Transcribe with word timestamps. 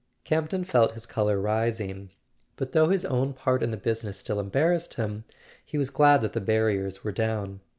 Camp 0.23 0.49
ton 0.49 0.63
felt 0.63 0.93
his 0.93 1.05
colour 1.05 1.39
rising; 1.39 2.09
but 2.55 2.71
though 2.71 2.89
his 2.89 3.05
own 3.05 3.33
part 3.33 3.61
in 3.61 3.69
the 3.69 3.77
business 3.77 4.17
still 4.17 4.39
embarrassed 4.39 4.95
him 4.95 5.25
he 5.63 5.77
was 5.77 5.91
glad 5.91 6.23
that 6.23 6.33
the 6.33 6.41
barriers 6.41 7.03
were 7.03 7.11
down. 7.11 7.59